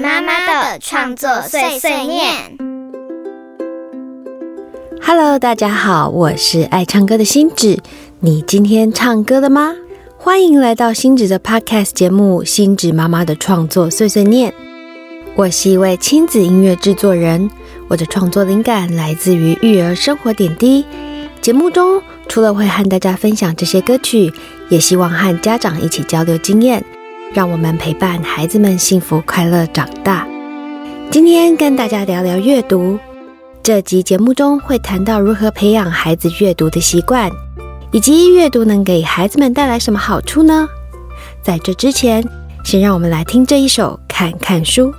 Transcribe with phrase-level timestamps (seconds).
[0.00, 2.56] 妈妈的创作碎碎念。
[5.02, 7.78] Hello，大家好，我是爱唱歌的星子。
[8.20, 9.74] 你今天唱歌了吗？
[10.16, 14.50] 欢迎来到星子的 Podcast 节目《星子妈妈的创作碎碎念》。
[15.34, 17.50] 我是一位亲子音乐制作人，
[17.88, 20.86] 我的创作灵感来自于育儿生活点滴。
[21.42, 24.32] 节目中除了会和大家分享这些歌曲，
[24.70, 26.82] 也希望和家长一起交流经验，
[27.32, 30.26] 让我们陪伴孩子们幸福快乐长大。
[31.12, 32.98] 今天跟大家聊聊阅读。
[33.62, 37.30] 这集节目中会谈到如何培养孩子阅读的习惯，
[37.92, 40.68] 以及阅读能给孩子们带来什么好处呢？
[41.40, 42.26] 在这之前，
[42.64, 44.92] 先让我们来听这一首《看看书》。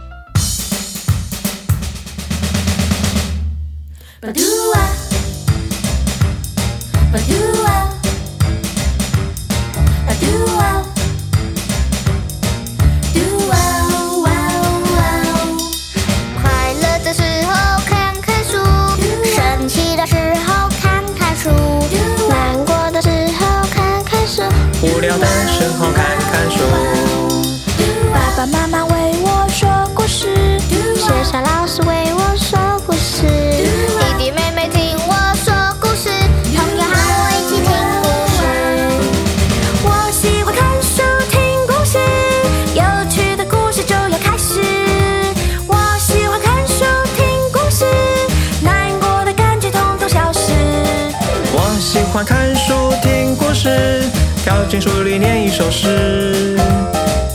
[53.63, 54.01] 事，
[54.37, 56.57] 跳进书里念一首诗。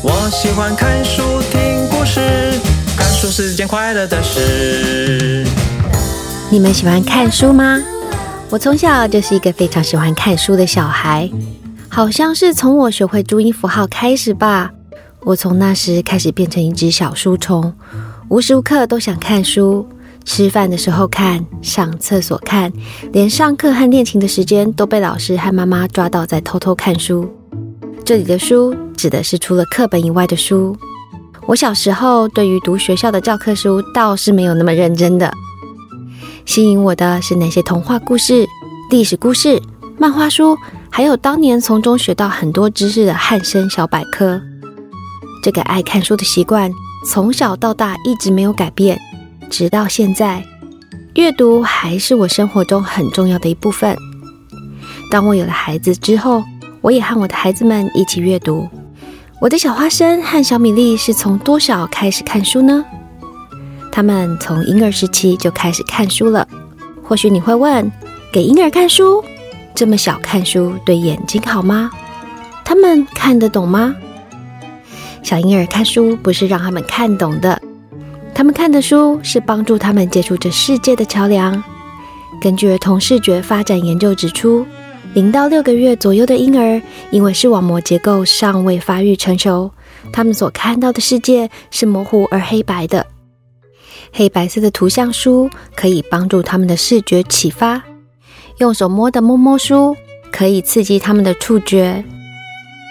[0.03, 2.19] 我喜欢看书听故事，
[2.97, 5.47] 看书是件快乐的事。
[6.51, 7.81] 你们喜欢看书吗？
[8.51, 11.31] 我从小就是一个非常喜欢看书的小孩，
[11.89, 14.73] 好像是从我学会注音符号开始吧。
[15.21, 17.73] 我从那时开始变成一只小书虫，
[18.31, 19.89] 无时无刻都想看书。
[20.27, 22.71] 吃饭的时候看，上厕所看，
[23.13, 27.33] 连上课和练琴的时间都被老师和妈妈抓到在偷偷看书。
[28.05, 30.77] 这里的书指的是除了课本以外的书。
[31.47, 35.33] 我小时候对于读学校的教科书倒是没有那么认真的。
[36.45, 38.45] 吸引我的是那些童话故事、
[38.91, 39.63] 历史故事、
[39.97, 40.57] 漫画书，
[40.91, 44.41] 还有当年从中学到很多知识的汉生小百科。
[45.41, 46.71] 这个爱看书的习惯
[47.09, 48.99] 从小到大一直没有改变，
[49.57, 50.45] 直到现在，
[51.15, 53.97] 阅读还是我生活中很重要的一部分。
[55.11, 56.45] 当我有了孩子之后，
[56.83, 58.69] 我也和我的孩子们一起阅读。
[59.41, 62.85] 我的小花生和小米粒是从多少开始看书呢？
[63.91, 66.47] 他们从婴儿时期就开始看书了。
[67.03, 67.91] 或许你会问：
[68.31, 69.25] 给婴儿看书，
[69.75, 71.91] 这么小看书对眼睛好吗？
[72.63, 73.97] 他们看得懂吗？
[75.23, 77.59] 小婴儿看书不是让他们看懂的，
[78.37, 81.65] 他们看的书是帮助他们接触这世界的桥梁。
[82.39, 84.67] 根据儿童视觉发展研究指出，
[85.15, 86.79] 零到六个月左右的婴儿，
[87.11, 89.71] 因为视网膜结构尚未发育成熟，
[90.13, 93.07] 他们所看到的世界是模糊而黑白的。
[94.13, 97.83] 黑白色的图像书可以帮助他们的视觉启发，
[98.59, 99.97] 用手摸的摸摸书
[100.31, 102.05] 可以刺激他们的触觉。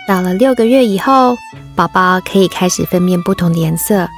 [0.08, 1.36] 到了六个月以后，
[1.76, 4.10] 宝宝可以开始分辨不同的颜色，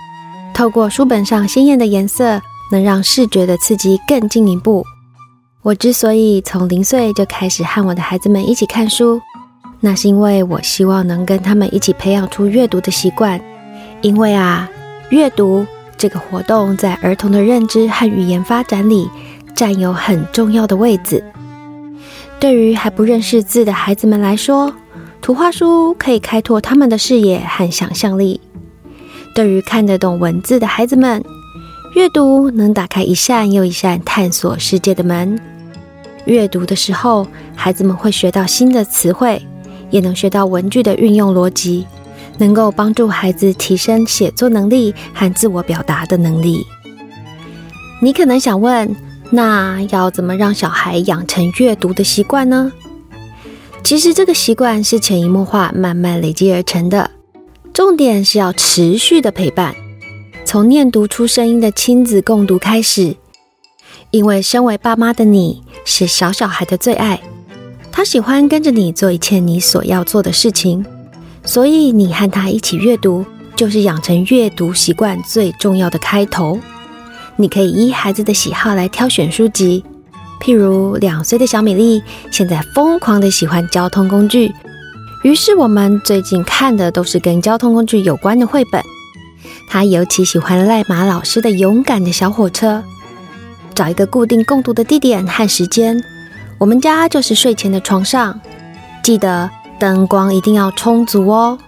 [0.58, 2.42] 透过书本上鲜艳的颜色，
[2.72, 4.84] 能让视觉的刺激更进一步。
[5.62, 9.22] 我之所以从零岁就开始和我的孩子们一起看书，
[9.80, 13.40] 那是因为我希望能跟他们一起培养出阅读的习惯。
[14.02, 14.68] 因为啊，
[15.12, 15.64] 阅读
[15.96, 19.08] 这个活动在儿童的认知和语言发展里
[19.56, 21.24] 占有很重要的位置。
[22.40, 24.74] 对于还不认识字的孩子们来说，
[25.22, 28.40] 图画书可以开拓他们的视野和想象力；
[29.38, 31.24] 对于看得懂文字的孩子们，
[31.94, 35.40] 阅读能打开一扇又一扇探索世界的门。
[36.26, 39.40] 阅读的时候，孩子们会学到新的词汇，
[39.92, 41.86] 也能学到文具的运用逻辑，
[42.40, 46.66] 能够帮助孩子提升写作能力和自我表达的能力。
[48.02, 48.96] 你可能想问，
[49.30, 52.72] 那要怎么让小孩养成阅读的习惯呢？
[53.84, 57.12] 其实这个习惯是潜移默化、慢慢累积而成的，
[57.74, 59.76] 重点是要持续的陪伴，
[60.46, 63.16] 从念读出声音的亲子共读开始。
[64.12, 67.22] 因为身为爸妈的你是小小孩的最爱，
[67.92, 70.86] 他喜欢跟着你做一切你所要做的事情，
[71.44, 73.26] 所以你和他一起阅读，
[73.56, 76.60] 就是养成阅读习惯最重要的开头。
[77.36, 79.84] 你可以依孩子的喜好来挑选书籍，
[80.42, 84.52] 譬如两岁的小米粒现在疯狂的喜欢交通工具，
[85.24, 88.82] 于是我们最近看的都是跟交通工具有关的绘本。
[89.70, 92.84] 他尤其喜欢赖马老师的勇敢的小火车。
[93.76, 96.04] 找一个固定共读的地点和时间，
[96.58, 98.40] 我们家就是睡前的床上，
[99.04, 101.60] 记得灯光一定要充足哦。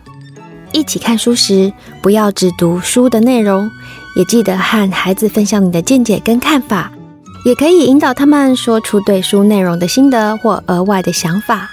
[0.72, 3.70] 一起看书时，不要只读书的内容，
[4.16, 6.92] 也记得和孩子分享你的见解跟看法，
[7.46, 11.70] 也可以引导他们说出对书内容的心得或额外的想法，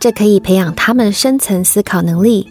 [0.00, 2.48] 这可以培养他们深层思考能力。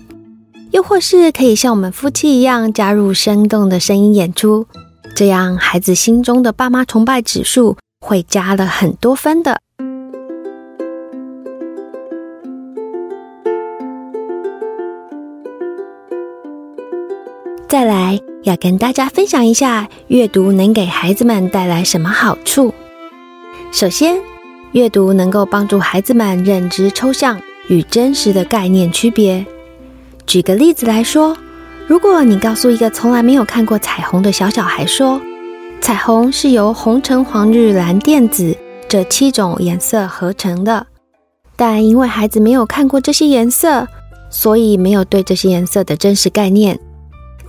[0.72, 4.68] 又或是可以像我们夫妻一样，加入生动的声音演出，
[5.16, 9.60] 这样孩子心中的爸妈崇拜指数会加了很多分的。
[17.70, 22.74] 再来要跟大家分享一下，阅读能给孩子们带来什么好处。
[23.72, 24.18] 首先，
[24.74, 29.46] 阅读能够帮助孩子们认知抽象与真实的概念区别。
[30.26, 31.38] 举个例子来说，
[31.88, 35.20] 如果你告诉一个从来没有看过彩虹的小小孩说，
[35.80, 38.56] 彩虹是由红橙黄绿蓝靛紫
[38.90, 40.86] 这七种颜色合成的，
[41.56, 43.88] 但因为孩子没有看过这些颜色，
[44.30, 46.78] 所以没有对这些颜色的真实概念。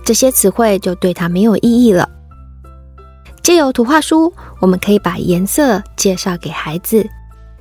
[0.05, 2.07] 这些词汇就对他没有意义了。
[3.41, 7.07] 借由图画书，我们可以把颜色介绍给孩子，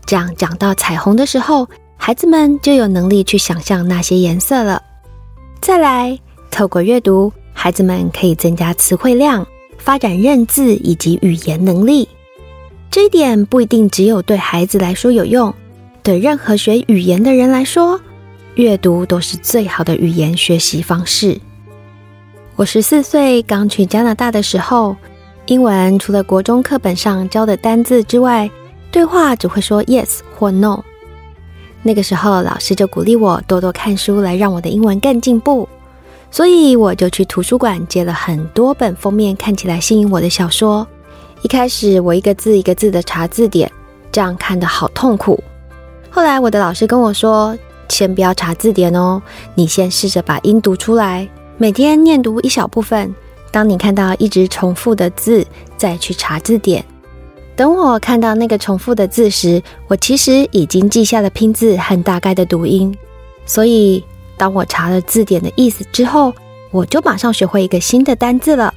[0.05, 4.83] 这样讲到彩虹的时候，孩子们就有能力去想象那些颜色了。
[5.61, 6.19] 再来，
[6.51, 9.47] 透过阅读，孩子们可以增加词汇量，
[9.79, 12.09] 发展认字以及语言能力。
[12.91, 15.53] 这一点不一定只有对孩子来说有用，
[16.03, 18.01] 对任何学语言的人来说，
[18.55, 21.39] 阅读都是最好的语言学习方式。
[22.57, 24.97] 我十四岁刚去加拿大的时候，
[25.49, 28.50] 英文除了国中课本上教的单字之外，
[28.91, 30.85] 对话只会说 yes 或 no。
[31.83, 35.67] 那个时候，老师就鼓励我多多看书，来让我的英文更进步。
[36.31, 40.87] 所以我就去图书馆借了很多本封面看起来吸引我的小说。
[41.41, 43.73] 一开始我一个字一个字的查字典，
[44.12, 45.43] 这样看得好痛苦。
[46.11, 47.56] 后来我的老师跟我说
[47.89, 49.23] ：“先不要查字典哦，
[49.55, 53.15] 你先试着把音读出来。”每天念读一小部分，
[53.50, 55.47] 当你看到一直重复的字，
[55.77, 56.85] 再去查字典。
[57.56, 62.95] 等我看到那个重复的字时，我其实已经记下了拼字和大概的读音。
[63.47, 64.05] 所以，
[64.37, 66.33] 当我查了字典的意思之后，
[66.71, 68.73] 我就马上学会一个新的单字了。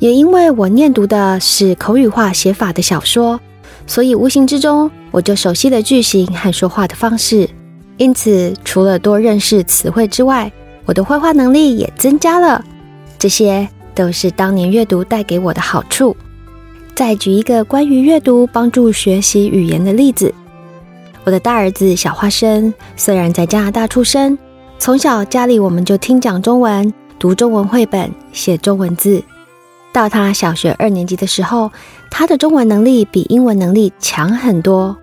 [0.00, 3.38] 也因为我念读的是口语化写法的小说，
[3.86, 7.48] 所以无形之中我就熟悉了句型和说话的方式。
[7.98, 10.50] 因此，除了多认识词汇之外，
[10.86, 12.62] 我的绘画能力也增加了，
[13.16, 16.16] 这些都是当年阅读带给我的好处。
[16.94, 20.32] 再举一个关于阅读帮助学习语言的例子，
[21.24, 24.38] 我的大儿子小花生虽然在加拿大出生，
[24.78, 29.22] 从小家里我们就听讲中文、读中文绘本、写中文字。
[29.92, 31.70] 到他小学二年级的时候，
[32.10, 34.96] 他的中文能力比英文能力强很多。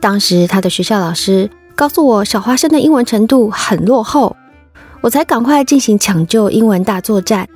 [0.00, 4.36] 当时他的学校老师告诉我，小花生的英文程度很落后。
[5.00, 7.48] 我才赶快进行抢救英文大作战。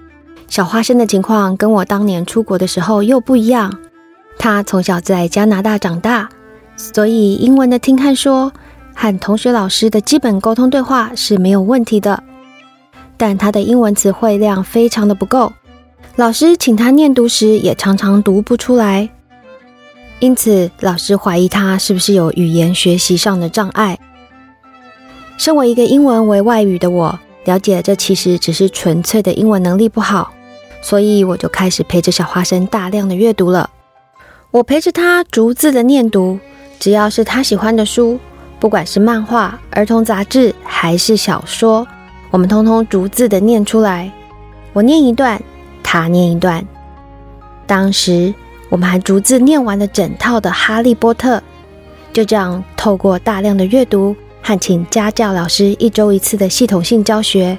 [0.48, 3.72] 小花生的情况跟我当年出国的时候又不一样。
[4.38, 6.28] 他从小在加拿大长大，
[6.76, 8.52] 所以英文的听看说
[8.94, 12.22] 和同学老师的基本沟通对话是没有问题的。
[13.17, 15.52] 但他的英文词汇量非常的不够，
[16.17, 19.08] 老师请他念读时也常常读不出来。
[20.20, 23.98] 因此，老师怀疑他是不是有语言学习上的障碍。
[25.36, 27.19] 身为一个英文为外语的我。
[27.44, 30.32] 了解，这其实只是纯粹的英文能力不好，
[30.81, 33.70] 所以我就开始陪着小花生大量的阅读了。
[34.51, 36.39] 我陪着他逐字的念读，
[36.79, 38.19] 只要是他喜欢的书，
[38.58, 41.87] 不管是漫画、儿童杂志还是小说，
[42.31, 44.11] 我们通通逐字的念出来。
[44.73, 45.41] 我念一段，
[45.82, 46.67] 他念一段。
[47.67, 48.32] 当时
[48.70, 51.37] 我们还逐字念完了整套的《哈利波特》，
[52.13, 54.15] 就这样透过大量的阅读。
[54.41, 57.58] 和请家教老师一周一次的系统性教学，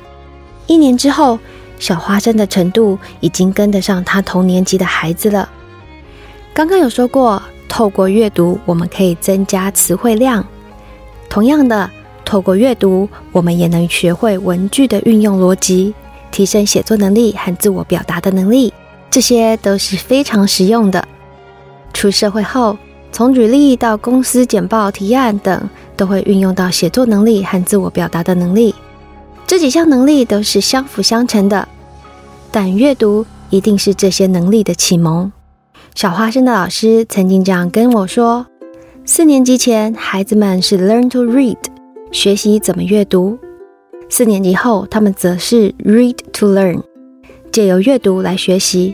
[0.66, 1.38] 一年之后，
[1.80, 5.50] 小花生的程度已经跟得上他同年级的孩子了。
[6.54, 10.46] 刚刚有说过，透过阅读我们可以增加词汇量，
[11.30, 11.90] 同样的，
[12.24, 15.94] 透过阅读我们也能学会文句的运用逻辑，
[16.30, 18.72] 提升写作能力和自我表达的能力，
[19.10, 21.08] 这些都是非常实用的。
[21.94, 22.78] 出社会后，
[23.12, 25.68] 从履历到公司简报提案等。
[26.00, 28.74] 都会运用到写作能力和自我表达的能力，
[29.50, 31.68] 这几项能力都是相辅相成的。
[32.52, 35.32] 但阅读一定是这些能力的启蒙。
[35.96, 38.46] 小花生的老师曾经这样跟我说：
[39.06, 41.58] 四年级前，孩子们是 learn to read，
[42.12, 43.40] 学习怎么阅读；
[44.08, 46.84] 四年级后，他们则是 read to learn，
[47.52, 48.94] 借由阅读来学习。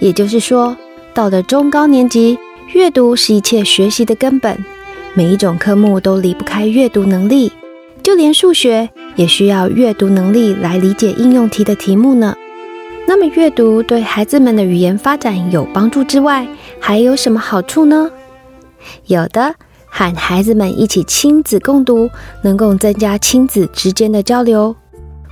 [0.00, 0.74] 也就是说，
[1.12, 2.38] 到了中高年级，
[2.72, 4.58] 阅读是一切学习的根本。
[5.12, 7.52] 每一种科目都离不开阅读能力，
[8.04, 12.36] 就连数学也需要阅读能力来理解应用题的题目呢。
[13.06, 16.46] 那么，阅读对孩子们的语言发展有帮助之外，
[16.78, 18.10] 还有什么好处呢？
[19.06, 19.54] 有的，
[19.86, 22.10] 和孩子们一起亲子共读，
[22.42, 24.76] 能够增加亲子之间的交流。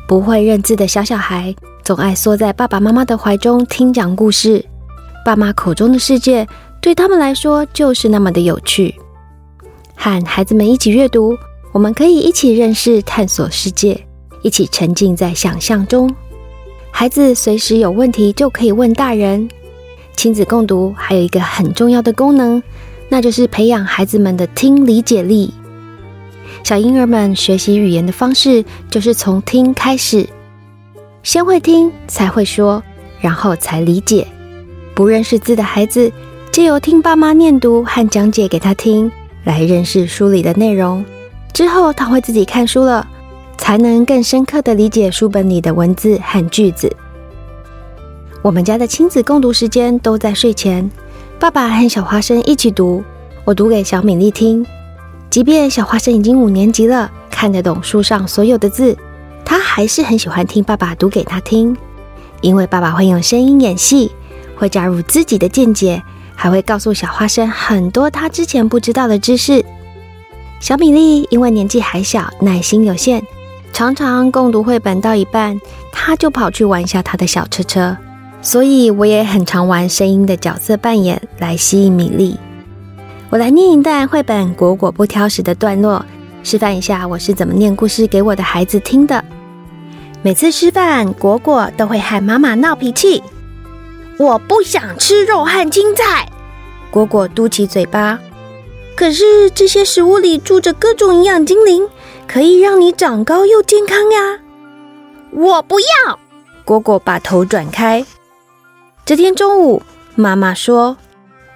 [0.08, 4.64] 不会认字的小小孩，总爱缩在爸爸妈妈的怀中听讲故事，
[5.26, 6.46] 爸妈口中的世界
[6.80, 8.94] 对他们来说就是那么的有趣。
[9.94, 11.36] 和孩子们一起阅读，
[11.72, 13.98] 我们可以一起认识、探索世界，
[14.42, 16.14] 一起沉浸在想象中。
[16.90, 19.48] 孩子随时有问题就可以问大人。
[20.14, 22.62] 亲子共读还有一个很重要的功能，
[23.08, 25.54] 那就是培养孩子们的听理解力。
[26.62, 30.28] 小婴儿们学习语言的方式就是从听开始，
[31.22, 32.82] 先会听才会说，
[33.18, 34.26] 然后才理解。
[34.94, 36.12] 不认识字的孩子，
[36.52, 39.10] 借由听爸妈念读和讲解给他听。
[39.44, 41.04] 来认识书里的内容，
[41.52, 43.06] 之后他会自己看书了，
[43.58, 46.90] 才能更深刻的理解书本里的文字和句子。
[48.40, 50.90] 我们家的亲子共读时间都在睡前，
[51.38, 53.04] 爸爸和小花生一起读，
[53.44, 54.64] 我读给小米粒听。
[55.30, 58.96] 即便小花生已经五年级了，看得懂书上所有的字，
[59.44, 61.76] 他还是很喜欢听爸爸读给他听，
[62.40, 64.10] 因为爸爸会用声音演戏，
[64.56, 66.02] 会加入自己的见解。
[66.34, 69.64] 还会告诉小花生很多他之前不知道的知识。
[70.62, 73.20] 小米粒因为年纪还小，耐心有限，
[73.72, 77.96] 常常共读绘本到一半，他就跑去玩一下他的小车车。
[78.40, 82.38] 所以我也很常玩声音的角色扮演来吸引米粒。
[83.28, 86.06] 我来念一段绘本《果果不挑食》的段落，
[86.44, 89.24] 示范一下我是怎么念故事给我的孩子听的。
[90.22, 93.20] 每次吃饭，果果都会和妈妈闹脾气。
[94.16, 96.24] 我不想吃肉和青菜。
[96.88, 98.16] 果果嘟起嘴巴，
[98.94, 101.88] 可是这些食物里住着各种营养精灵，
[102.28, 104.38] 可以让你长高又健康呀！
[105.32, 106.18] 我不要。
[106.64, 108.04] 果果把头转开。
[109.04, 109.82] 这天中午，
[110.14, 110.96] 妈妈说：“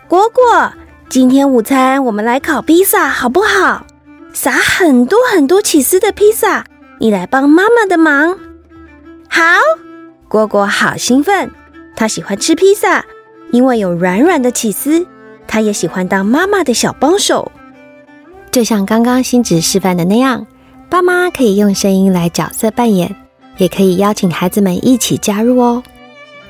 [0.08, 0.72] 果果，
[1.08, 3.86] 今天午餐我们来烤披萨好不好？
[4.32, 6.64] 撒很多很多起司的披萨，
[6.98, 8.36] 你来帮妈妈的忙。”
[9.30, 9.42] 好，
[10.28, 11.50] 果果好兴奋，
[11.94, 13.04] 他喜欢吃披萨，
[13.52, 15.06] 因为有软软的起司。
[15.48, 17.50] 他也喜欢当妈妈的小帮手，
[18.50, 20.46] 就像刚刚星子示范的那样，
[20.88, 23.14] 爸妈可以用声音来角色扮演，
[23.58, 25.82] 也可以邀请孩子们一起加入哦。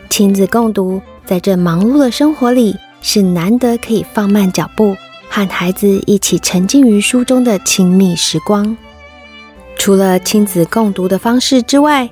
[0.08, 4.96] 亲子共读，在这忙碌的生活里，是难得可以放慢脚步，
[5.28, 8.76] 和孩子一起沉浸于书中的亲密时光。
[9.76, 12.08] 除了亲子共读的方式之外，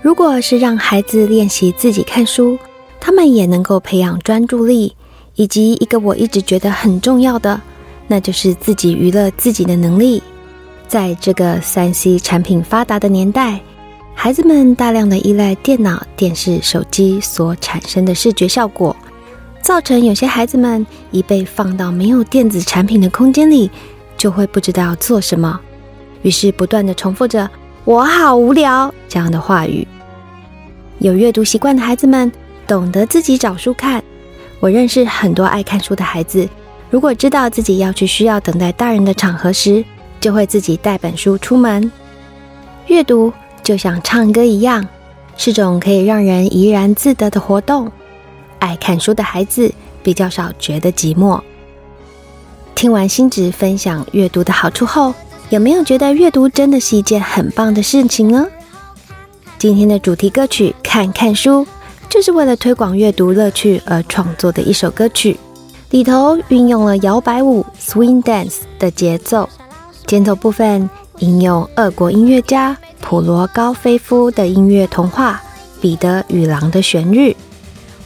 [0.00, 2.58] 如果是让孩子练习自己看书，
[3.00, 4.94] 他们也能够培养专注力。
[5.38, 7.60] 以及一个我一直觉得很重要的，
[8.08, 10.20] 那就是自己娱乐自己的能力。
[10.88, 13.60] 在这个三 C 产品发达的年代，
[14.14, 18.96] 孩子们大量的依赖电脑、电视、手机所产生的视觉效果，
[19.62, 23.70] 造成有些孩子们一被放到没有电子产品的空间里，
[24.16, 25.60] 就会不知道做什么，
[26.22, 27.48] 于是不断的重复着
[27.86, 29.86] “我好无聊”这样的话语。
[30.98, 32.32] 有阅读习惯的孩子们，
[32.66, 34.02] 懂得自己找书看。
[34.60, 36.48] 我认识很多爱看书的孩子，
[36.90, 39.84] 如果知道自己要去需要等待大人的场合时，
[40.20, 41.90] 就会自己带本书出门。
[42.88, 44.86] 阅读就像唱歌一样，
[45.36, 47.90] 是种可以让人怡然自得的活动。
[48.58, 49.72] 爱看书的孩子
[50.02, 51.40] 比较少觉得寂寞。
[52.74, 55.14] 听完星子分享阅读的好处后，
[55.50, 58.46] 有没有觉得阅读真的是一件很棒的事情呢？
[59.56, 61.64] 今天的主题歌曲《看看书》。
[62.08, 65.38] 就是为了推广阅读乐趣而创作的一首歌曲，
[65.90, 69.48] 里头运用了摇摆舞 （swing dance） 的节奏，
[70.06, 70.88] 间奏部分
[71.18, 75.40] 引用俄国音乐家普罗高菲夫的音乐童话
[75.80, 77.32] 《彼得与狼》的旋律。《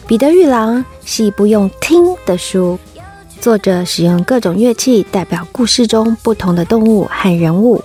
[0.07, 2.79] 彼得与狼》是一部用听的书，
[3.41, 7.83] 作者使用各种乐器代表故事中不同的动物和人物。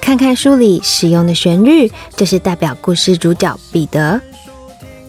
[0.00, 4.20] 看看书里使用的旋律，就是代表故事主角彼得。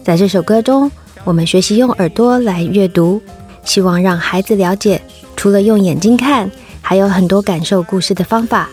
[0.04, 0.90] 在这首歌中，
[1.22, 3.22] 我们学习用耳朵来阅读，
[3.64, 5.00] 希望让孩子了解，
[5.36, 8.68] 除了用眼睛看，还有很多感受故事的方法。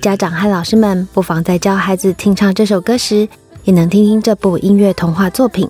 [0.00, 3.28] 家长和老师们不妨在教孩子听唱这首歌时，
[3.64, 5.68] 也能听听这部音乐童话作品。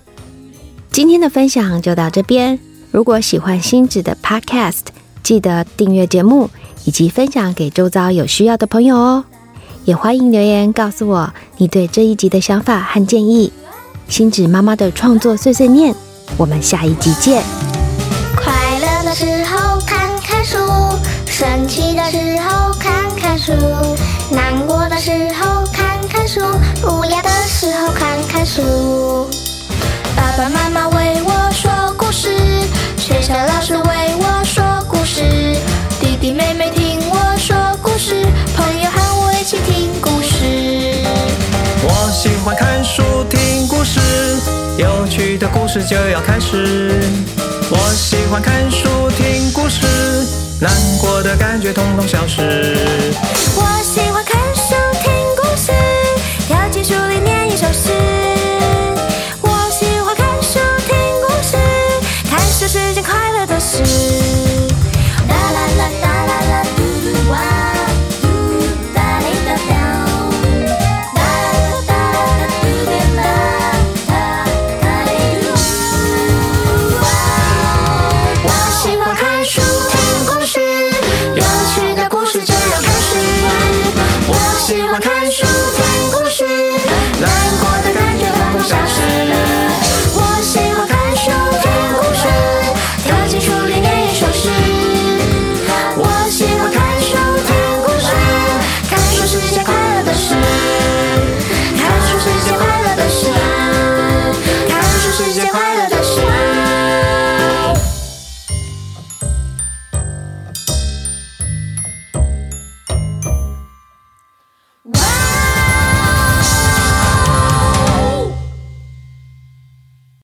[0.92, 2.56] 今天的分享就到这边。
[2.92, 4.82] 如果喜欢星子的 Podcast，
[5.24, 6.48] 记得订阅节目
[6.84, 9.24] 以及分享给周遭有需要的朋友哦。
[9.84, 13.52] 也欢迎留言告诉我你对这一集的想法和建议。
[14.10, 15.94] 星子妈妈的创作碎碎念，
[16.36, 17.44] 我们下一集见。
[18.34, 20.58] 快乐的时候看看书，
[21.26, 23.52] 生气的时候看看书，
[24.32, 26.40] 难过的时候看看书，
[26.82, 28.99] 无聊的时候看看书。
[43.90, 44.00] 事，
[44.78, 47.02] 有趣的故事就要开始。
[47.70, 49.84] 我喜欢看书听故事，
[50.60, 50.70] 难
[51.00, 52.76] 过的感觉统统消失。
[53.56, 54.00] 我喜